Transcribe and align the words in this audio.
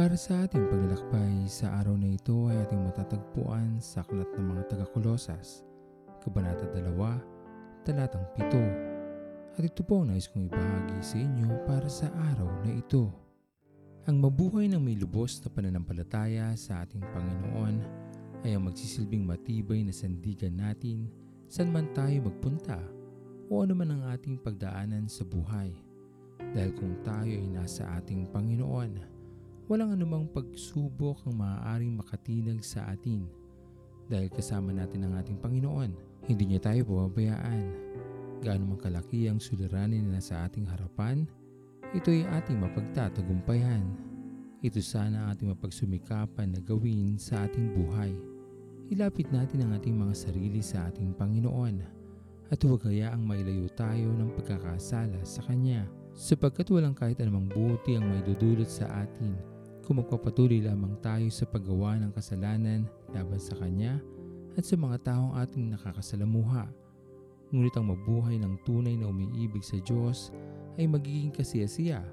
Para 0.00 0.16
sa 0.16 0.48
ating 0.48 0.64
paglalakbay 0.72 1.44
sa 1.44 1.76
araw 1.76 1.92
na 1.92 2.16
ito 2.16 2.48
ay 2.48 2.56
ating 2.64 2.88
matatagpuan 2.88 3.84
sa 3.84 4.00
aklat 4.00 4.32
ng 4.32 4.48
mga 4.48 4.72
taga-Kolosas, 4.72 5.60
Kabanata 6.24 6.72
2, 6.72 6.88
Talatang 7.84 8.24
7. 8.32 9.60
At 9.60 9.64
ito 9.68 9.84
po 9.84 10.00
ang 10.00 10.08
nais 10.08 10.24
kong 10.24 10.48
ibahagi 10.48 11.04
sa 11.04 11.20
inyo 11.20 11.52
para 11.68 11.84
sa 11.92 12.08
araw 12.32 12.48
na 12.64 12.80
ito. 12.80 13.12
Ang 14.08 14.24
mabuhay 14.24 14.72
ng 14.72 14.80
may 14.80 14.96
lubos 14.96 15.36
na 15.44 15.52
pananampalataya 15.52 16.48
sa 16.56 16.80
ating 16.80 17.04
Panginoon 17.04 17.84
ay 18.48 18.56
ang 18.56 18.72
magsisilbing 18.72 19.28
matibay 19.28 19.84
na 19.84 19.92
sandigan 19.92 20.56
natin 20.56 21.12
saan 21.44 21.68
man 21.68 21.92
tayo 21.92 22.24
magpunta 22.24 22.80
o 23.52 23.68
ano 23.68 23.76
man 23.76 23.92
ang 23.92 24.16
ating 24.16 24.40
pagdaanan 24.40 25.12
sa 25.12 25.28
buhay. 25.28 25.76
Dahil 26.56 26.72
kung 26.72 26.96
tayo 27.04 27.36
ay 27.36 27.52
nasa 27.52 27.84
ating 28.00 28.32
Panginoon, 28.32 29.19
walang 29.70 29.94
anumang 29.94 30.26
pagsubok 30.26 31.22
ang 31.30 31.46
maaaring 31.46 31.94
makatinag 31.94 32.58
sa 32.58 32.90
atin. 32.90 33.22
Dahil 34.10 34.26
kasama 34.26 34.74
natin 34.74 35.06
ang 35.06 35.14
ating 35.14 35.38
Panginoon, 35.38 35.94
hindi 36.26 36.42
niya 36.50 36.58
tayo 36.58 36.82
pababayaan. 36.90 37.62
Gaano 38.42 38.74
man 38.74 38.82
kalaki 38.82 39.30
ang 39.30 39.38
suliranin 39.38 40.10
na 40.10 40.18
sa 40.18 40.50
ating 40.50 40.66
harapan, 40.66 41.22
ito 41.94 42.10
ay 42.10 42.26
ating 42.26 42.58
mapagtatagumpayan. 42.58 43.86
Ito 44.58 44.82
sana 44.82 45.30
ating 45.30 45.54
mapagsumikapan 45.54 46.50
na 46.50 46.60
gawin 46.66 47.14
sa 47.14 47.46
ating 47.46 47.70
buhay. 47.70 48.10
Ilapit 48.90 49.30
natin 49.30 49.70
ang 49.70 49.78
ating 49.78 49.94
mga 49.94 50.18
sarili 50.18 50.66
sa 50.66 50.90
ating 50.90 51.14
Panginoon 51.14 51.78
at 52.50 52.58
huwag 52.66 52.90
hayaang 52.90 53.22
mailayo 53.22 53.70
tayo 53.78 54.10
ng 54.18 54.34
pagkakasala 54.34 55.22
sa 55.22 55.46
Kanya 55.46 55.86
sapagkat 56.10 56.66
walang 56.74 56.98
kahit 56.98 57.22
anumang 57.22 57.46
buti 57.46 57.94
ang 57.94 58.10
may 58.10 58.18
dudulot 58.26 58.66
sa 58.66 59.06
atin 59.06 59.59
kung 59.90 60.06
magpapatuloy 60.06 60.62
lamang 60.62 60.94
tayo 61.02 61.26
sa 61.34 61.42
paggawa 61.50 61.98
ng 61.98 62.14
kasalanan 62.14 62.86
laban 63.10 63.42
sa 63.42 63.58
Kanya 63.58 63.98
at 64.54 64.62
sa 64.62 64.78
mga 64.78 65.02
taong 65.02 65.34
ating 65.42 65.74
nakakasalamuha. 65.74 66.70
Ngunit 67.50 67.74
ang 67.74 67.90
mabuhay 67.90 68.38
ng 68.38 68.54
tunay 68.62 68.94
na 68.94 69.10
umiibig 69.10 69.66
sa 69.66 69.82
Diyos 69.82 70.30
ay 70.78 70.86
magiging 70.86 71.34
kasiyasiya, 71.34 72.06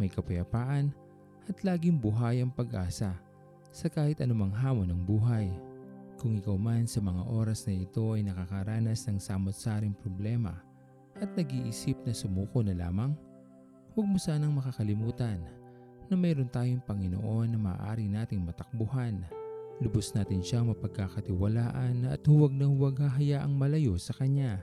may 0.00 0.08
kapayapaan 0.08 0.96
at 1.44 1.60
laging 1.60 2.00
buhay 2.00 2.40
ang 2.40 2.48
pag-asa 2.48 3.12
sa 3.68 3.86
kahit 3.92 4.24
anumang 4.24 4.56
hamon 4.56 4.88
ng 4.88 5.04
buhay. 5.04 5.52
Kung 6.16 6.40
ikaw 6.40 6.56
man 6.56 6.88
sa 6.88 7.04
mga 7.04 7.20
oras 7.36 7.68
na 7.68 7.84
ito 7.84 8.16
ay 8.16 8.24
nakakaranas 8.24 9.04
ng 9.12 9.20
samot-saring 9.20 9.92
problema 9.92 10.56
at 11.20 11.28
nag-iisip 11.36 12.00
na 12.00 12.16
sumuko 12.16 12.64
na 12.64 12.72
lamang, 12.72 13.12
huwag 13.92 14.08
mo 14.08 14.16
sanang 14.16 14.56
makakalimutan 14.56 15.59
na 16.10 16.18
mayroon 16.18 16.50
tayong 16.50 16.82
Panginoon 16.82 17.54
na 17.54 17.58
maaari 17.58 18.10
nating 18.10 18.42
matakbuhan. 18.42 19.22
Lubos 19.78 20.10
natin 20.12 20.42
siyang 20.42 20.68
mapagkakatiwalaan 20.74 22.10
at 22.10 22.26
huwag 22.26 22.50
na 22.50 22.66
huwag 22.66 22.98
hahayaang 22.98 23.54
malayo 23.54 23.94
sa 23.96 24.10
Kanya. 24.18 24.60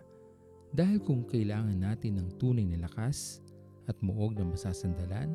Dahil 0.75 0.99
kung 0.99 1.23
kailangan 1.23 1.79
natin 1.79 2.19
ng 2.19 2.29
tunay 2.35 2.67
na 2.67 2.83
lakas 2.83 3.39
at 3.87 3.95
muog 4.03 4.35
na 4.35 4.43
masasandalan, 4.43 5.31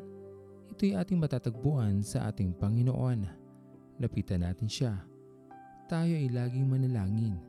ito'y 0.69 0.93
ating 0.93 1.17
matatagpuan 1.17 2.05
sa 2.05 2.29
ating 2.29 2.53
Panginoon. 2.61 3.25
Lapitan 3.97 4.45
natin 4.45 4.69
siya. 4.69 4.93
Tayo 5.89 6.13
ay 6.13 6.29
laging 6.29 6.69
manalangin. 6.69 7.41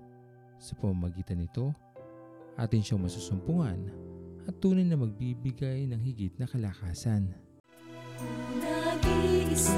Sa 0.56 0.72
pamamagitan 0.80 1.44
nito, 1.44 1.76
atin 2.56 2.80
siyang 2.80 3.04
masusumpungan 3.04 3.92
at 4.48 4.56
tunay 4.58 4.88
na 4.88 4.96
magbibigay 4.96 5.84
ng 5.84 6.00
higit 6.00 6.32
na 6.40 6.48
kalakasan. 6.48 7.43
Nag-iisa 8.60 9.76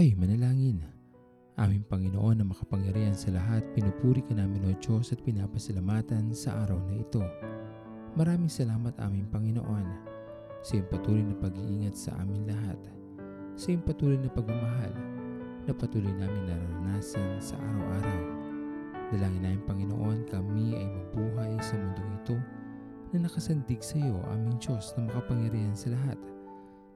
Tayo 0.00 0.16
manalangin. 0.16 0.80
Aming 1.60 1.84
Panginoon 1.84 2.40
na 2.40 2.48
makapangyarihan 2.48 3.12
sa 3.12 3.36
lahat, 3.36 3.60
pinupuri 3.76 4.24
ka 4.24 4.32
namin 4.32 4.64
o 4.64 4.72
Diyos 4.80 5.12
at 5.12 5.20
pinapasalamatan 5.20 6.32
sa 6.32 6.56
araw 6.64 6.80
na 6.88 7.04
ito. 7.04 7.20
Maraming 8.16 8.48
salamat 8.48 8.96
aming 8.96 9.28
Panginoon 9.28 9.84
sa 10.64 10.80
iyong 10.80 10.88
patuloy 10.88 11.20
na 11.20 11.36
pag-iingat 11.36 11.92
sa 11.92 12.16
amin 12.16 12.48
lahat, 12.48 12.80
sa 13.60 13.76
iyong 13.76 13.84
patuloy 13.84 14.16
na 14.16 14.32
pagmamahal 14.32 14.92
na 15.68 15.72
patuloy 15.76 16.16
namin 16.16 16.48
nararanasan 16.48 17.36
sa 17.36 17.60
araw-araw. 17.60 18.20
Dalangin 19.12 19.44
namin 19.44 19.62
Panginoon 19.68 20.18
kami 20.32 20.80
ay 20.80 20.88
mabuhay 20.88 21.60
sa 21.60 21.76
mundong 21.76 22.12
ito 22.24 22.36
na 23.12 23.28
nakasandig 23.28 23.84
sa 23.84 24.00
iyo 24.00 24.16
aming 24.32 24.56
Diyos 24.64 24.96
na 24.96 25.12
makapangyarihan 25.12 25.76
sa 25.76 25.92
lahat 25.92 26.16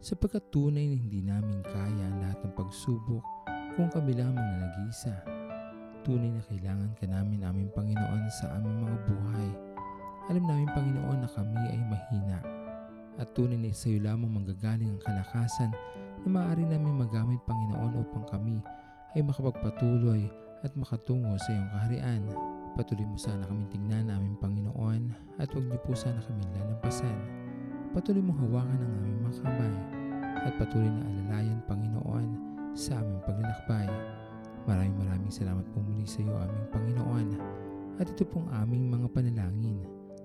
sapagkat 0.04 0.52
tunay 0.52 0.84
na 0.84 1.00
hindi 1.00 1.24
namin 1.24 1.64
kaya 1.64 2.04
ang 2.12 2.20
lahat 2.20 2.36
ng 2.44 2.52
pagsubok 2.52 3.24
kung 3.72 3.88
kami 3.88 4.12
lamang 4.12 4.36
na 4.36 4.68
nag-iisa. 4.68 5.16
Tunay 6.04 6.28
na 6.28 6.44
kailangan 6.44 6.92
ka 6.92 7.08
namin 7.08 7.40
aming 7.40 7.72
Panginoon 7.72 8.28
sa 8.28 8.52
aming 8.60 8.84
mga 8.84 8.96
buhay. 9.08 9.48
Alam 10.28 10.44
namin 10.44 10.68
Panginoon 10.76 11.24
na 11.24 11.28
kami 11.32 11.56
ay 11.72 11.80
mahina 11.88 12.38
at 13.16 13.32
tunay 13.32 13.56
na 13.56 13.72
sa 13.72 13.88
iyo 13.88 14.04
lamang 14.04 14.28
manggagaling 14.28 14.92
ang 14.92 15.00
kalakasan 15.00 15.72
na 16.20 16.28
maaari 16.28 16.68
namin 16.68 17.00
magamit 17.00 17.40
Panginoon 17.48 18.04
upang 18.04 18.28
kami 18.28 18.60
ay 19.16 19.24
makapagpatuloy 19.24 20.28
at 20.60 20.72
makatungo 20.76 21.32
sa 21.40 21.48
iyong 21.48 21.70
kaharian. 21.72 22.22
Patuloy 22.76 23.08
mo 23.08 23.16
sana 23.16 23.48
kaming 23.48 23.72
tingnan 23.72 24.12
aming 24.12 24.36
Panginoon 24.36 25.16
at 25.40 25.48
huwag 25.48 25.64
niyo 25.64 25.80
po 25.80 25.96
sana 25.96 26.20
kami 26.20 26.44
lalampasan. 26.52 27.43
Patuloy 27.94 28.26
mong 28.26 28.42
hawakan 28.42 28.82
ang 28.82 28.92
aming 28.98 29.18
mga 29.22 29.38
kamay 29.46 29.74
at 30.42 30.52
patuloy 30.58 30.90
na 30.90 31.06
alalayan 31.06 31.62
Panginoon 31.70 32.26
sa 32.74 32.98
aming 32.98 33.22
paglalakbay. 33.22 33.86
Maraming 34.66 34.98
maraming 34.98 35.30
salamat 35.30 35.62
po 35.70 35.78
muli 35.78 36.02
sa 36.02 36.18
iyo 36.18 36.34
aming 36.34 36.66
Panginoon 36.74 37.28
at 38.02 38.10
ito 38.10 38.26
pong 38.26 38.50
aming 38.50 38.90
mga 38.90 39.06
panalangin 39.14 39.78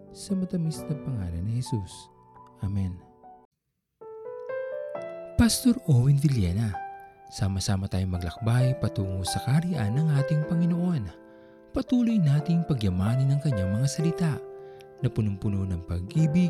sa 0.09 0.33
matamis 0.33 0.81
na 0.89 0.97
pangalan 0.97 1.45
ni 1.45 1.61
Jesus. 1.61 2.09
Amen. 2.65 2.97
Pastor 5.37 5.77
Owen 5.93 6.17
Villena, 6.17 6.73
sama-sama 7.29 7.85
tayong 7.85 8.17
maglakbay 8.17 8.81
patungo 8.81 9.21
sa 9.21 9.45
kariyan 9.45 9.93
ng 9.93 10.09
ating 10.17 10.41
Panginoon. 10.49 11.05
Patuloy 11.69 12.17
nating 12.17 12.65
pagyamanin 12.65 13.29
ang 13.29 13.45
kanyang 13.45 13.77
mga 13.77 13.85
salita 13.85 14.33
na 15.05 15.07
punong-puno 15.07 15.69
ng 15.69 15.85
pag-ibig 15.85 16.49